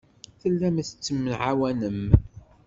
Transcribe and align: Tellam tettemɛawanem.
Tellam 0.41 0.77
tettemɛawanem. 0.87 2.01